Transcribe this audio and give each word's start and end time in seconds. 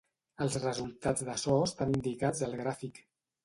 Els 0.45 0.55
resultats 0.63 1.27
d'açò 1.29 1.59
estan 1.67 1.95
indicats 2.01 2.45
al 2.51 2.61
gràfic. 2.65 3.03